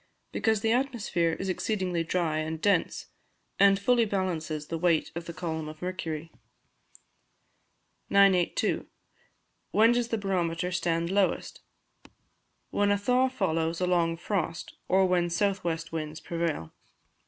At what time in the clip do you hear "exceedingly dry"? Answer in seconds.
1.47-2.39